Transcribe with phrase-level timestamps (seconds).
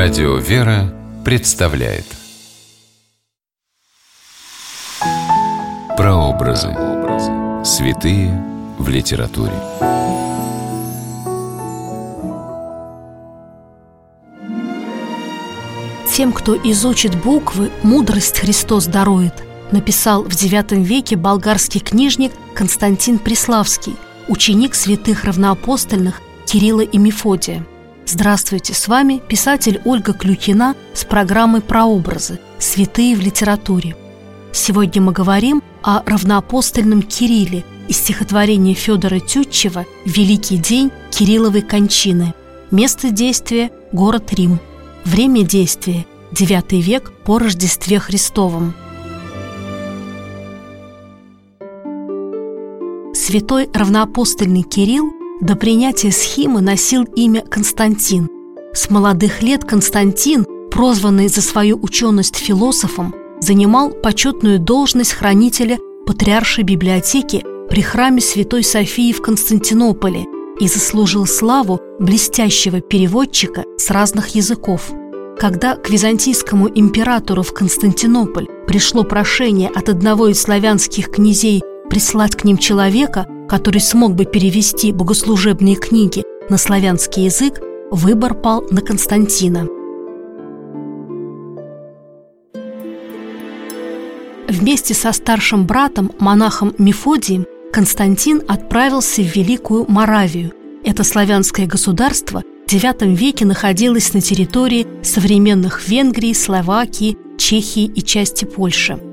[0.00, 2.04] Радио «Вера» представляет
[5.96, 6.68] Прообразы.
[7.64, 8.30] Святые
[8.78, 9.54] в литературе.
[16.14, 19.34] Тем, кто изучит буквы, мудрость Христос дарует,
[19.72, 23.96] написал в IX веке болгарский книжник Константин Преславский,
[24.28, 27.66] ученик святых равноапостольных Кирилла и Мефодия–
[28.10, 32.40] Здравствуйте, с вами писатель Ольга Клюкина с программой «Прообразы.
[32.58, 33.96] Святые в литературе».
[34.50, 42.32] Сегодня мы говорим о равноапостольном Кирилле из стихотворения Федора Тютчева «Великий день Кирилловой кончины».
[42.70, 44.58] Место действия– город Рим.
[45.04, 48.72] Время действия– IX век по Рождестве Христовом.
[53.12, 58.28] Святой равноапостольный Кирилл до принятия схимы носил имя Константин.
[58.72, 67.44] С молодых лет Константин, прозванный за свою ученость философом, занимал почетную должность хранителя патриаршей библиотеки
[67.70, 70.24] при храме Святой Софии в Константинополе
[70.58, 74.90] и заслужил славу блестящего переводчика с разных языков.
[75.38, 82.44] Когда к византийскому императору в Константинополь пришло прошение от одного из славянских князей прислать к
[82.44, 87.60] ним человека, который смог бы перевести богослужебные книги на славянский язык,
[87.90, 89.66] выбор пал на Константина.
[94.48, 100.52] Вместе со старшим братом, монахом Мефодием, Константин отправился в Великую Моравию.
[100.84, 108.44] Это славянское государство в IX веке находилось на территории современных Венгрии, Словакии, Чехии и части
[108.44, 108.98] Польши–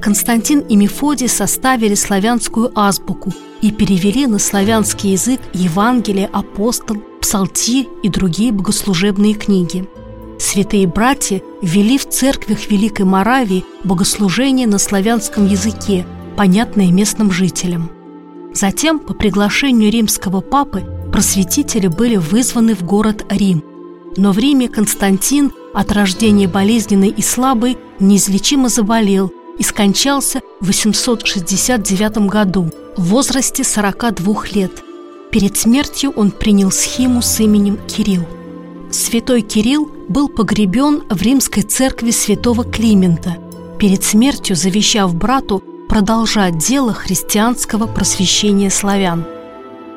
[0.00, 8.08] Константин и Мефодий составили славянскую азбуку и перевели на славянский язык Евангелие, апостол, псалтирь и
[8.08, 9.86] другие богослужебные книги.
[10.38, 17.90] Святые братья ввели в церквях Великой Моравии богослужение на славянском языке, понятное местным жителям.
[18.54, 23.62] Затем, по приглашению римского папы, просветители были вызваны в город Рим.
[24.16, 32.28] Но в Риме Константин, от рождения болезненный и слабый, неизлечимо заболел– и скончался в 869
[32.28, 34.82] году в возрасте 42 лет.
[35.30, 38.24] Перед смертью он принял схему с именем Кирилл.
[38.90, 43.36] Святой Кирилл был погребен в римской церкви святого Климента,
[43.78, 49.26] перед смертью завещав брату продолжать дело христианского просвещения славян.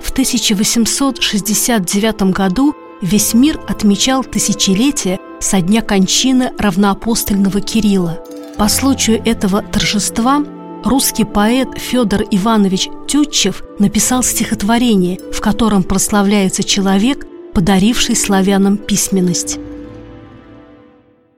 [0.02, 8.20] В 1869 году весь мир отмечал тысячелетие со дня кончины равноапостольного Кирилла–
[8.58, 10.46] по случаю этого торжества
[10.84, 19.58] русский поэт Федор Иванович Тютчев написал стихотворение, в котором прославляется человек, подаривший славянам письменность.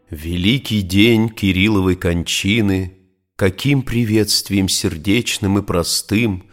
[0.09, 2.91] Великий день Кирилловой кончины,
[3.37, 6.45] Каким приветствием сердечным и простым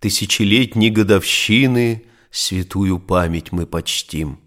[0.00, 4.38] Тысячелетней годовщины Святую память мы почтим.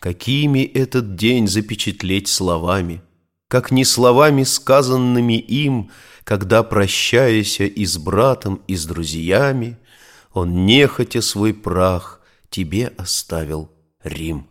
[0.00, 3.02] Какими этот день запечатлеть словами–
[3.48, 5.90] как не словами сказанными им,
[6.24, 9.78] когда, прощаясь и с братом, и с друзьями,
[10.32, 13.70] он, нехотя свой прах, тебе оставил
[14.02, 14.48] Рим.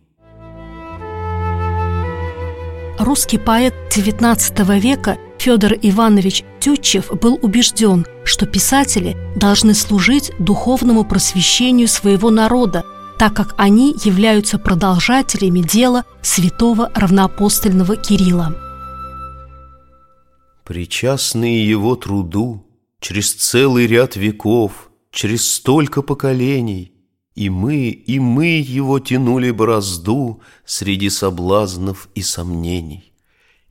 [3.00, 11.90] Русский поэт XIX века Федор Иванович Тютчев был убежден, что писатели должны служить духовному просвещению
[11.90, 12.86] своего народа,
[13.20, 18.63] так как они являются продолжателями дела святого равноапостольного Кирилла.
[20.64, 22.66] Причастные его труду
[23.02, 26.94] Через целый ряд веков, Через столько поколений,
[27.36, 33.12] И мы, и мы его тянули борозду Среди соблазнов и сомнений.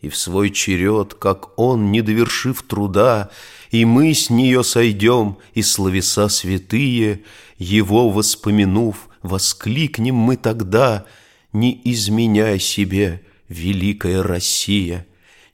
[0.03, 3.31] И в свой черед, как он, не довершив труда,
[3.71, 7.23] И мы с нее сойдем, и словеса святые,
[7.57, 11.07] Его воспомянув, воскликнем мы тогда,
[11.55, 15.07] Не изменяй себе, великая Россия,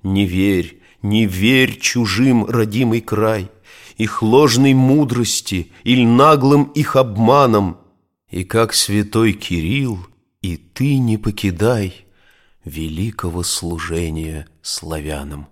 [0.03, 3.51] Не верь, не верь чужим родимый край,
[3.97, 7.79] Их ложной мудрости или наглым их обманом,
[8.31, 9.99] И как святой Кирилл,
[10.43, 12.07] и ты не покидай
[12.65, 15.49] Великого служения славянам.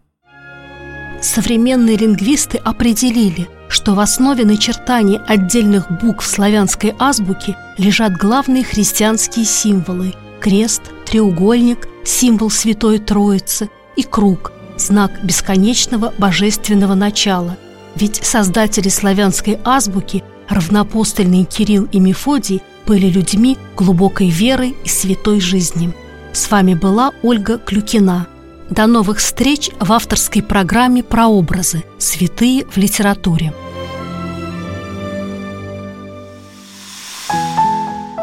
[1.23, 10.15] Современные лингвисты определили, что в основе начертаний отдельных букв славянской азбуки лежат главные христианские символы–
[10.41, 17.57] крест, треугольник, символ Святой Троицы и круг, знак бесконечного божественного начала.
[17.95, 25.93] Ведь создатели славянской азбуки, равнопостольные Кирилл и Мефодий, были людьми глубокой веры и святой жизни.
[26.33, 28.29] С вами была Ольга Клюкина.
[28.71, 31.85] До новых встреч в авторской программе «Прообразы.
[31.99, 33.53] Святые в литературе».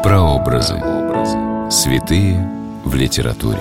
[0.02, 0.80] Прообразы.
[1.70, 2.46] Святые
[2.84, 3.60] в литературе.